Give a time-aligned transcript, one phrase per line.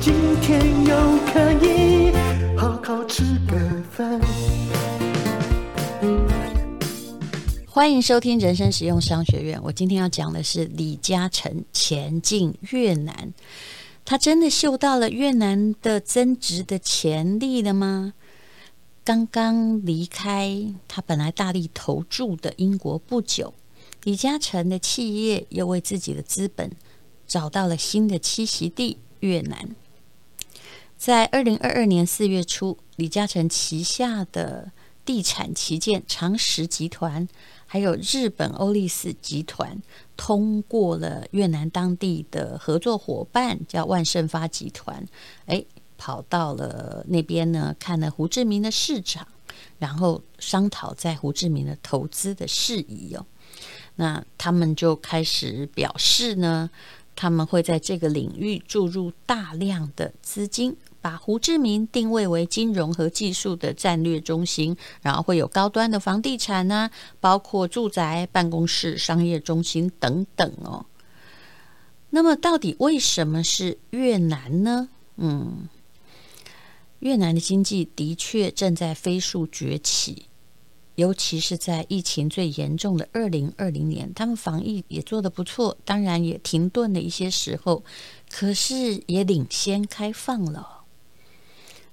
[0.00, 2.12] 今天又可以
[2.56, 3.58] 好好吃个
[3.90, 4.20] 饭。
[7.66, 9.60] 欢迎收听人生实用商学院。
[9.62, 13.34] 我今天要讲的是李嘉诚前进越南，
[14.04, 18.14] 他真的嗅到了越南的增值的潜力了吗？
[19.02, 23.52] 刚刚离开他本来大力投注的英国不久，
[24.04, 26.70] 李嘉诚的企业又为自己的资本
[27.26, 28.98] 找到了新的栖息地。
[29.24, 29.74] 越南，
[30.98, 34.70] 在二零二二年四月初，李嘉诚旗下的
[35.02, 37.26] 地产旗舰长实集团，
[37.64, 39.80] 还有日本欧力士集团，
[40.14, 45.02] 通过了越南当地的合作伙伴，叫万盛发集团，
[45.46, 45.64] 哎，
[45.96, 49.26] 跑到了那边呢，看了胡志明的市场，
[49.78, 53.24] 然后商讨在胡志明的投资的事宜哦。
[53.96, 56.68] 那他们就开始表示呢。
[57.16, 66.90] 他们会在这个领域注入大量的资金，把胡志明定位为金融和技术的战略中心，然后会有高端的房地产呢、啊，
[67.20, 70.86] 包括住宅、办公室、商业中心等等哦。
[72.10, 74.88] 那么，到底为什么是越南呢？
[75.16, 75.68] 嗯，
[77.00, 80.26] 越南的经济的确正在飞速崛起。
[80.96, 87.82] 尤其是在疫情最严重的二零二零年，他们防疫也做得不错，当然也停顿了一些时候，
[88.30, 90.84] 可是也领先开放了。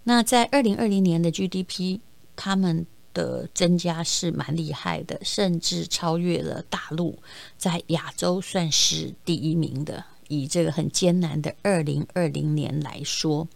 [0.04, 2.00] 那在二零二零年的 GDP，
[2.36, 7.18] 他们的增加是蛮厉害的，甚至超越了大陆，
[7.58, 10.06] 在亚洲算是第一名的。
[10.28, 13.48] 以这个很艰难的二零二零年来说，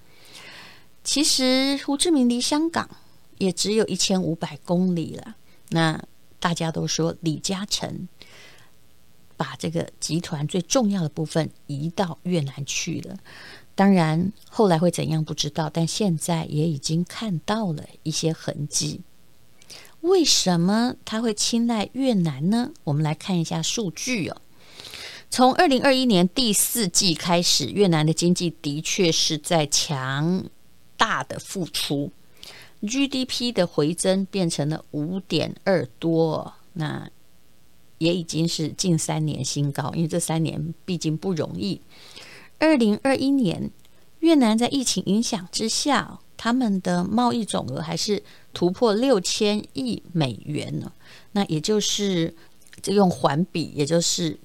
[1.04, 2.90] 其实胡志明离香港。
[3.38, 5.36] 也只有一千五百公里了。
[5.70, 6.02] 那
[6.40, 8.08] 大家都说李嘉诚
[9.36, 13.18] 把这个集团最重要的部分移到越南去了。
[13.74, 19.02] 当然后来会怎样不知道，但现在也已经看到了一些痕迹。
[20.02, 22.72] 为什么他会青睐越南呢？
[22.84, 24.42] 我们来看一下数据哦。
[25.32, 30.46] 从二零二一年第四季开始，越南的经济的确是在强
[30.96, 32.12] 大的复苏。
[32.86, 37.10] GDP 的回增变成了五点二多，那
[37.98, 39.92] 也已经是近三年新高。
[39.94, 41.82] 因为这三年毕竟不容易。
[42.60, 43.70] 二零二一年，
[44.20, 48.24] 越南在疫情影响之下，他们的贸易总额还是
[48.54, 50.92] 突破六千亿美元呢。
[51.34, 52.34] 那也就是
[52.82, 54.38] 这用环比，也就是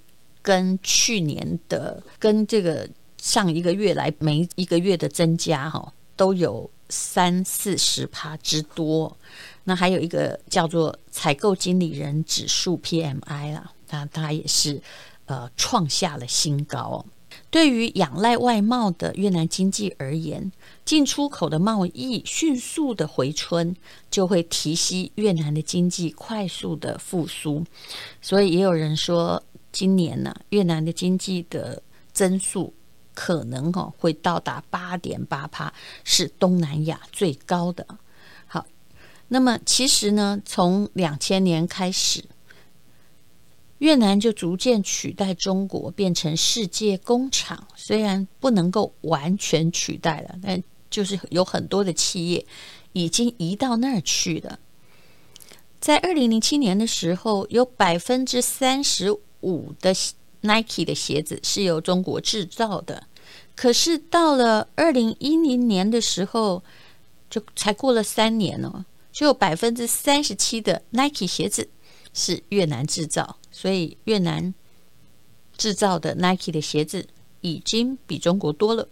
[0.42, 6.70] 跟去年的跟这个上一个月来每一个月的增加哈都有。
[6.90, 9.16] 三四十趴之多，
[9.64, 14.82] 那还有一个叫做采购经理人指数 PMI 啦，那它也是
[15.26, 17.06] 呃创下了新高哦。
[17.48, 20.50] 对于仰赖外贸的越南经济而言，
[20.84, 23.74] 进出口的贸易迅速的回春，
[24.10, 27.64] 就会提息越南的经济快速的复苏。
[28.20, 32.74] 所以也有人说，今年呢、越南的经济的增速。
[33.14, 35.72] 可能哦会到达八点八趴，
[36.04, 37.86] 是东南亚最高的。
[38.46, 38.66] 好，
[39.28, 42.24] 那么其实呢，从两千年开始，
[43.78, 47.66] 越南就逐渐取代中国，变成世界工厂。
[47.74, 52.46] 虽然不能够完全取代了，但就是有很多的企业
[52.92, 54.58] 已经移到那儿去了。
[55.80, 59.10] 在二零零七年的时候，有百分之三十
[59.40, 59.94] 五的
[60.42, 63.04] Nike 的鞋子是由中国制造的。
[63.54, 66.62] 可是到了二零一零年的时候，
[67.28, 71.68] 就才过了三年哦，就有百分之三十七的 Nike 鞋子
[72.14, 74.54] 是越南制造，所以越南
[75.56, 77.06] 制造的 Nike 的鞋子
[77.42, 78.88] 已经比中国多了。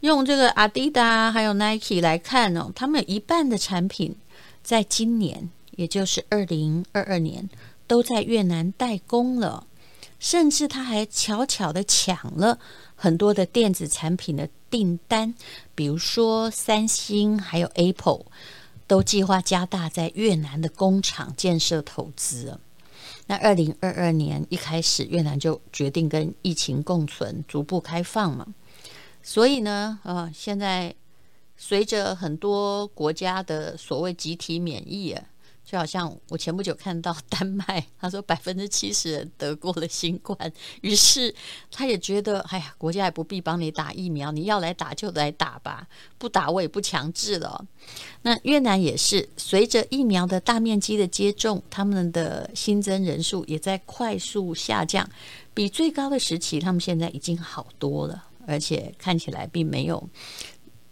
[0.00, 4.16] 用这个 Adidas 还有 Nike 来看哦，他们有一半的产品
[4.62, 7.50] 在今年，也就是二零二二年，
[7.88, 9.66] 都在越南代工了，
[10.18, 12.58] 甚至他还巧巧的抢了。
[12.94, 15.34] 很多的电子产品的订单，
[15.74, 18.26] 比如说三星还有 Apple，
[18.86, 22.58] 都计划加大在越南的工厂建设投资。
[23.26, 28.46] 那二零二二年一开始，越南就决定跟疫情共存，逐步开放嘛。
[29.22, 30.92] 所以呢，呃，现在
[31.56, 35.22] 随着很多国家的所谓集体免疫啊。
[35.70, 40.34] 就好像我前不久看到丹麦，他说百分之七十人得过了新冠，
[40.80, 41.34] 于是
[41.70, 45.86] 他也觉得，哎呀，国家也不必帮你打疫苗，你要来打就来打吧，
[46.16, 47.62] 不打我也不强制了。
[48.22, 55.06] 那越南也是随着疫苗的大面积的接种，他们的新增人数也在快速下降，
[55.52, 60.08] 比最高的时期，他们现在已经好多了，而且看起来并没有。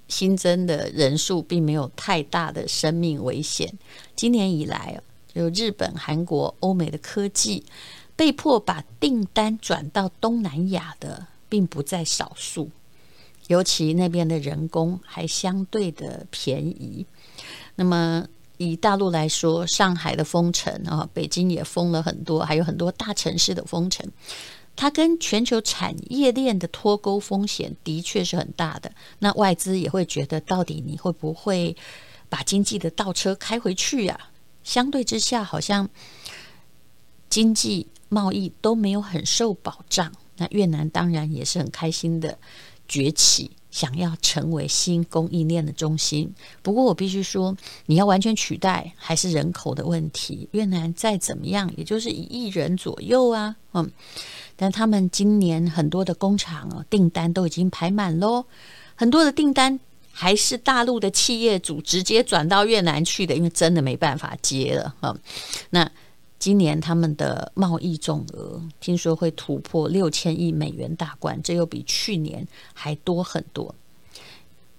[0.08, 3.73] 新增的人数并没有太大的生命危险。
[4.14, 5.00] 今年以来，
[5.35, 7.64] 就日本、韩国、欧美的科技
[8.14, 12.70] 被迫把订单转到东南亚的，并不在少数。
[13.49, 17.06] 尤其那边的人工还相对的便宜。
[17.76, 18.26] 那么
[18.56, 24.05] 以大陆来说，上海的封城啊，北京也封了很多，还有很多大城市的封城。
[24.76, 28.93] 它跟全球产业链的脱钩风险的确是很大的。
[29.19, 31.75] 那外资也会觉得，到底你会不会
[32.28, 34.20] 把经济的倒车开回去呀、
[34.62, 35.88] 相对之下，好像
[37.31, 40.12] 经济贸易都没有很受保障。
[40.37, 42.38] 那越南当然也是很开心的
[42.87, 46.34] 崛起，想要成为新供应链的中心。
[46.62, 50.49] 不过我必须说，你要完全取代，还是人口的问题。
[50.52, 53.90] 越南再怎么样，也就是一亿人左右啊，嗯。
[54.56, 58.46] 但他们今年很多的工厂哦，订单都已经排满喽，
[58.94, 59.78] 很多的订单
[60.11, 65.14] 还是大陆的企业主直接转到越南去的，因为真的没办法接了哈。
[65.69, 65.90] 那
[66.38, 73.75] 今年他们的贸易总额听说会突破六千亿美元大关，这又比去年还多很多。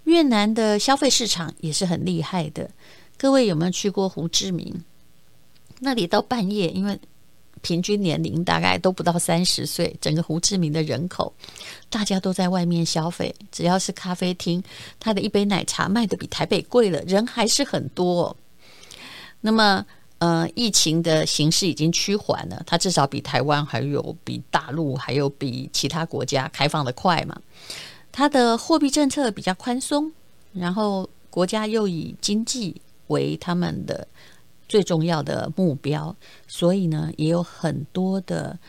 [0.04, 2.70] 越南的消费市场也是很厉害的，
[3.18, 4.84] 各位有没有去过胡志明？
[5.80, 6.98] 那里到半夜，因为
[7.62, 11.34] 平均年龄大概都不到三十岁，整个胡志明的人口，
[11.90, 13.36] 大家都在外面消费。
[13.52, 14.64] 只要是咖啡厅，
[15.00, 18.38] 他的一杯奶茶卖得比台北贵了，人还是很多。
[19.42, 19.86] 那么，
[20.20, 27.40] 呃，疫情的形势已经趋缓了，它至少比台湾还有比大陆还有比其他国家开放的快嘛。
[28.12, 30.12] 它的货币政策比较宽松，
[30.54, 34.08] 然后国家又以经济为他们的。
[34.70, 36.14] 最重要的目标，
[36.46, 38.60] 所以呢，也有很多的，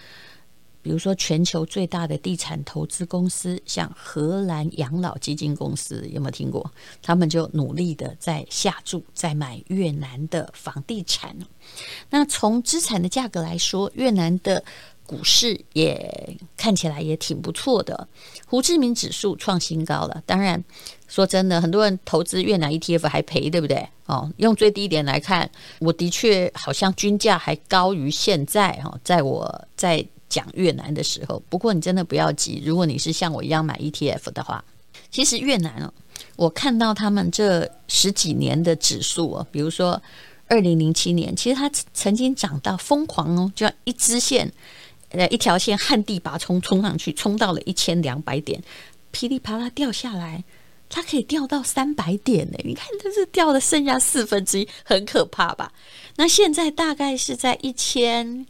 [0.88, 6.72] 比如说全球最大的地产投资公司，像荷兰养老基金公司，有没有听过？
[7.02, 11.36] 他们就努力的在下注，在买越南的房地产。
[12.08, 14.64] 那从资产的价格来说，越南的。
[15.04, 18.06] 股市也看起来也挺不错的，
[18.46, 20.22] 胡志明指数创新高了。
[20.26, 20.62] 当然，
[21.06, 23.88] 说真的，很多人投资越南 ETF 还赔，对不对？
[24.04, 25.50] 哦，用最低点来看，
[25.80, 29.00] 我的确好像均价还高于现在哈。
[29.02, 34.64] 在我在讲越南的时候，不过你真的不要急，如果你是像我一样买 ETF 的话，
[35.10, 35.92] 其实越南哦，
[36.36, 40.00] 我看到他们这十几年的指数哦，比如说
[40.46, 44.52] 二零零七年，其实它曾经涨到疯狂哦，就像一支线。
[45.10, 48.62] 呃，一条线旱地拔葱冲上去，冲到了一千两百点，
[49.10, 50.44] 噼里啪啦掉下来，
[50.90, 52.58] 它可以掉到三百点呢。
[52.62, 55.72] 你看，这是掉的剩下四分之一，很可怕吧？
[56.16, 58.44] 那现在大概是在一千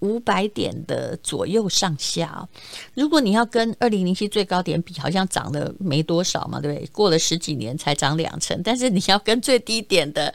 [0.00, 2.46] 五百点的左右上下。
[2.94, 6.86] 如果你要跟二零零七最高点比，好像涨了没多少嘛，对不对？
[6.88, 10.34] 过了十几年才涨两成，但是你要跟最低点的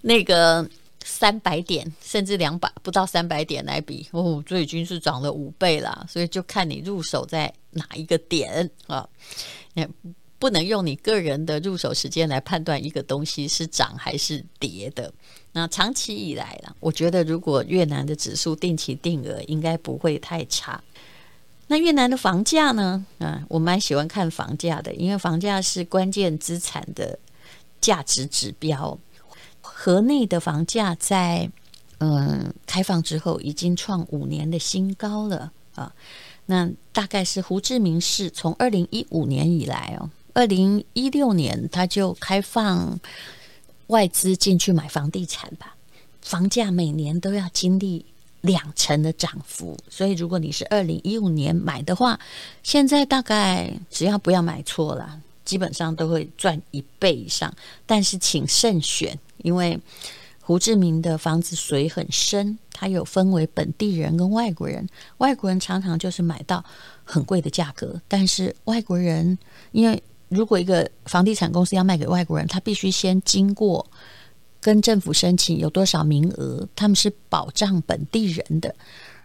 [0.00, 0.68] 那个。
[1.02, 6.06] 三百点甚至两百不到三百点来比哦，这已经是涨了五倍了。
[6.08, 9.08] 所以就看你入手在哪一个点啊，
[9.72, 9.88] 也
[10.38, 15.12] 不能用你个人的入手时间来判断一个东西是涨还是跌的。
[15.52, 20.82] 那长期以来了，我觉得如果越南的指数定期定额应该不会太差。
[21.66, 23.04] 那越南的房价呢？
[23.18, 27.18] 啊，我蛮喜欢看房价的，因为房价是关键资产的
[27.80, 28.98] 价值指标。
[29.60, 31.50] 河内的房价在
[31.98, 35.92] 嗯开放之后已经创五年的新高了啊！
[36.46, 42.98] 那大概是胡志明市从二零一五年以来哦，二零一六年它就开放
[43.90, 45.74] 外资进去买房地产吧，
[46.22, 48.04] 房价每年都要经历
[48.40, 52.18] 两成的涨幅，所以如果你是二零一五年买的话，
[52.62, 57.54] 现在大概只要不要买错了，基本上都会赚一倍以上。
[57.86, 59.18] 但是请慎选。
[59.42, 59.80] 因为
[60.42, 64.86] 胡志明的房子水很深，它有分为本地人跟外国人。
[65.16, 66.62] 外国人常常就是买到
[67.04, 69.38] 很贵的价格，但是外国人，
[69.72, 73.86] 因为如果一个房地产公司要卖给外国人，他必须先经过
[74.60, 78.74] 跟政府申请有多少名额，他们是保障本地人的，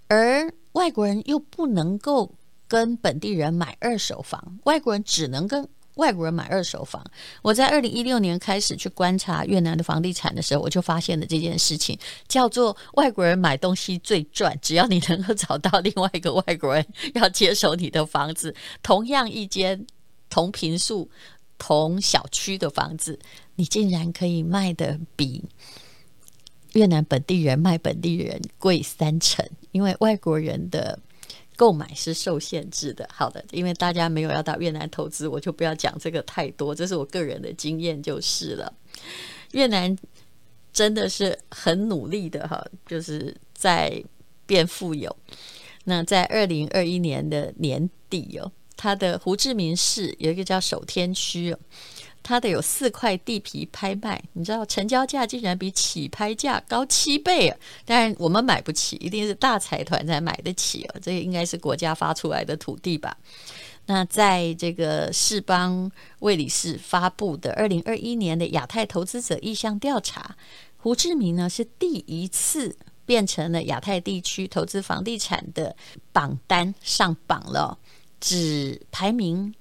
[0.08, 2.30] 而外国人又不能够
[2.68, 7.02] 跟本地人买二手房，外国人只能跟外国人买二手房。
[7.42, 11.98] 我在二零一六年开始去观察越南的房地产的时候，我就发现了这件事情，
[12.28, 19.86] 叫做外国人买东西最赚，只要你能够找到另外一个外国人要接手你的房子，同样一间
[20.36, 21.10] 同平数。
[21.58, 23.18] 同小区的房子，
[23.56, 25.42] 你竟然可以卖得比
[26.74, 31.00] 越南本地人卖本地人贵三成，因为外国人的
[31.56, 33.08] 购买是受限制的。
[33.10, 38.74] 好的，因为大家没有要到越南投资，我就不要讲这个太多，这是我个人的经验就是了。
[39.54, 39.98] 越南
[40.74, 44.04] 真的是很努力的哈，就是在
[44.46, 45.16] 变富有。
[45.86, 48.52] 那在二零二一年的年底哦。
[48.78, 51.56] 它的胡志明市有一个叫守天区，
[52.22, 57.58] 它的有四块地皮拍卖，你知道成交价竟然比起拍价高七倍啊！
[57.86, 60.96] 当然我们买不起，一定是大财团才买得起哦。
[61.02, 63.16] 这应该是国家发出来的土地吧？
[63.86, 70.36] 那在这个世邦卫理士发布的二零二一年的亚太投资者意向调查，
[70.78, 75.76] 胡志明呢是第一次变成了亚太地区投资房地产的
[76.12, 77.78] 榜单上榜了。
[78.26, 79.54] 只排名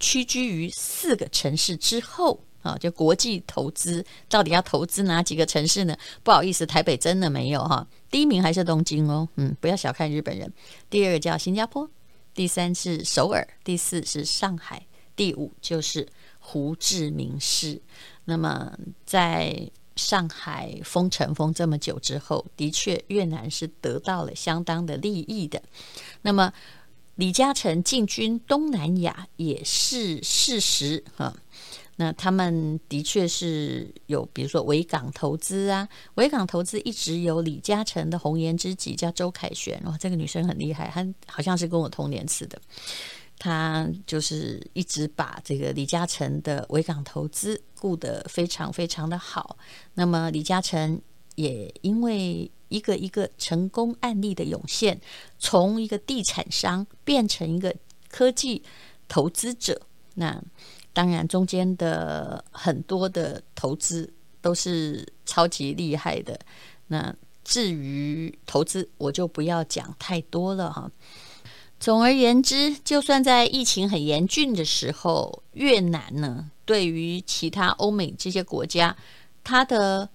[0.00, 5.96] 屈居于四个城市之后啊，就国际投资到底要投资哪几个城市呢？
[6.24, 7.86] 不好意思，台北真的没有哈。
[8.10, 10.52] 第一名还是东京哦，嗯，不要小看日本人。
[10.90, 11.88] 第二个叫新加坡，
[12.34, 16.08] 第三是首尔，第四是上海，第五就是
[16.40, 17.80] 胡志明市。
[18.24, 18.76] 那么
[19.06, 25.62] 在上海封城封这么久之后，的确越南是得到了相当的利益的。
[26.22, 26.52] 那么。
[27.20, 31.36] 李嘉诚进军东南亚也是事实哈，
[31.96, 42.58] 那他们的确是有，比如说维港投资啊，维港投资一直有李嘉诚的红颜知己叫周凯旋，哇，这个女生很厉害，她好像是跟我同年次的，
[43.38, 49.58] 她就是一直把这个李嘉诚的维港投资顾得非常非常的好，
[49.92, 50.98] 那么李嘉诚
[51.40, 52.50] 也因为。
[52.70, 55.00] 一个一个成功案例的涌现，
[55.40, 57.74] 从一个地产商变成一个
[58.08, 58.62] 科技
[59.08, 59.82] 投资者。
[60.14, 60.40] 那
[60.92, 64.08] 当然，中间的很多的投资
[64.40, 66.38] 都是超级厉害的。
[66.86, 70.88] 那至于投资，我就不要讲太多了哈。
[71.80, 78.96] 总而言之，就算在疫情很严峻的时候，越南呢，对于其他欧美这些国家，
[79.42, 80.08] 它的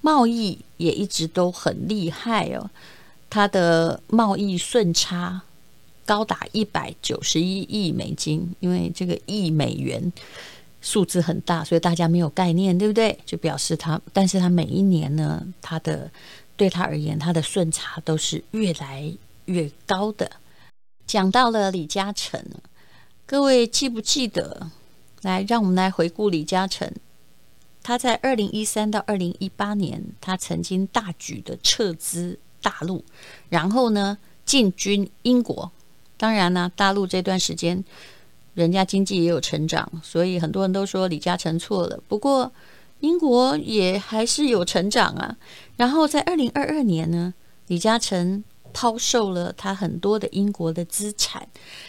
[0.00, 2.70] 贸易也一直都很厉害哦，
[3.28, 5.42] 它的贸易顺差
[6.06, 10.12] 高达一百九十一亿美金，因为这个亿美元
[10.80, 13.18] 数字很大，所以大家没有概念，对不对？
[13.26, 16.10] 就表示它，但是它每一年呢，它的
[16.56, 19.12] 对它而言，它的顺差都是越来
[19.44, 20.30] 越高的。
[21.06, 22.42] 讲到了李嘉诚，
[23.26, 24.70] 各位记不记得？
[25.22, 26.90] 来，让我们来回顾李嘉诚。
[27.90, 33.04] 他在二零一三到二零一八年，他曾经大举的撤资大陆，
[33.48, 35.72] 然后呢进军英国。
[36.16, 37.84] 当然呢，大陆这段时间
[38.54, 42.00] 人家经济也有成长，所以很多人都说李嘉诚错了。
[42.06, 42.52] 不过
[43.00, 45.36] 英国也还是有成长啊。
[45.76, 47.34] 然后在二零二二年呢，
[47.66, 51.48] 李嘉诚抛售了他很多的英国的资产，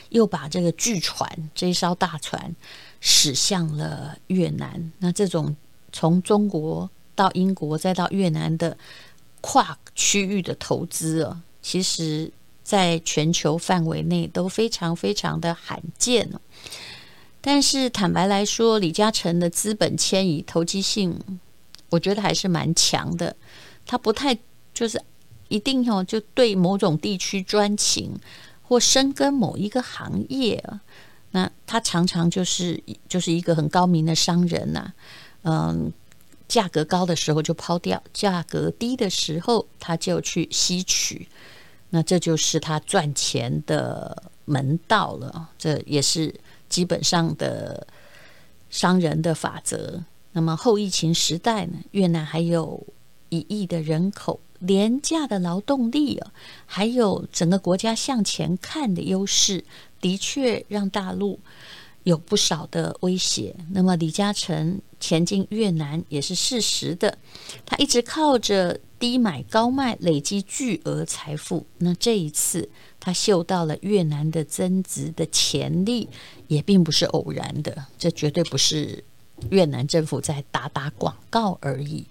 [0.10, 2.56] 又把这个巨船这一艘大船
[3.00, 4.92] 驶向了越南。
[4.98, 5.56] 那这种。
[5.92, 8.78] 从中国到英国再到越南的
[9.42, 12.32] 跨区域的投资啊，其实
[12.64, 16.30] 在全球范围内都非常非常的罕见。
[17.42, 21.20] 但是坦白来说，李嘉诚的资本迁移投机性，
[21.90, 23.36] 我觉得还是蛮强的。
[23.86, 24.38] 他不太
[24.74, 25.02] 就是
[25.48, 28.12] 一定要就对某种地区专情
[28.62, 30.64] 或深耕某一个行业。
[31.32, 34.94] 那他常常就是就是一个很高明的商人呐。
[35.44, 35.92] 嗯，
[36.48, 41.28] 价格高的时候就抛掉，价格低的时候他就去吸取，
[41.90, 45.50] 那这就是他赚钱的门道了。
[45.58, 46.34] 这也是
[46.70, 47.88] 基本上的
[48.70, 50.04] 商人的法则。
[50.34, 52.86] 那么后疫情时代呢，越南还有
[53.30, 56.32] 一亿的人口，廉价的劳动力啊，
[56.66, 59.66] 还有整个国家向前看的优势，
[60.00, 61.40] 的确让大陆
[62.04, 63.56] 有不少的威胁。
[63.72, 64.82] 那么李嘉诚。
[65.02, 67.18] 前进越南也是事实的，
[67.66, 71.66] 他一直靠着低买高卖累积巨额财富。
[71.80, 76.08] 那这一次他嗅到了越南的增值的潜力，
[76.48, 79.04] 也并不是偶然的，这绝对不是
[79.50, 82.06] 越南政府在打打广告而已。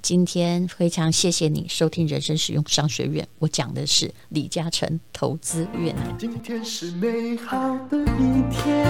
[0.00, 6.16] 今天非常谢谢你收听人生实用商学院，我讲的是李嘉诚投资越南。
[6.18, 8.86] 今天是美好的一天，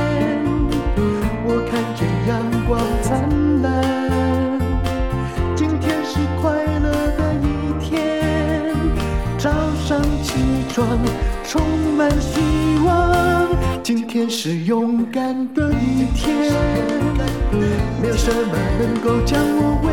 [1.45, 4.59] 我看见阳光灿烂。
[5.57, 7.47] 今天是快乐的一
[7.83, 8.75] 天，
[9.39, 9.51] 早
[9.85, 10.35] 上起
[10.73, 10.87] 床
[11.45, 11.63] 充
[11.97, 12.41] 满希
[12.85, 13.49] 望。
[13.83, 16.53] 今天是勇敢的一天，
[18.01, 19.89] 没有什么能够将我为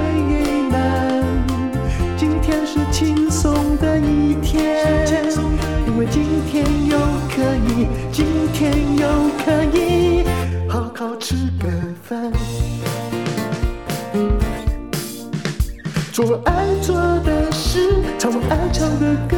[8.55, 9.05] 天又
[9.43, 10.24] 可以
[10.69, 11.67] 好好吃个
[12.01, 12.31] 饭，
[16.13, 19.35] 做我爱做的事，唱我爱唱的歌，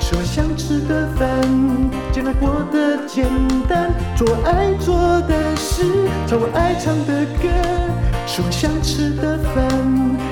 [0.00, 1.28] 吃我想吃的饭，
[2.10, 3.26] 尽量过得简
[3.68, 3.92] 单。
[4.16, 4.96] 做我爱做
[5.28, 5.84] 的事，
[6.26, 7.50] 唱我爱唱的歌，
[8.26, 9.68] 吃我想吃的饭，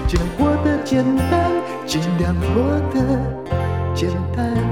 [0.09, 1.51] 尽量过得简单。
[1.87, 4.70] 尽量过得简单。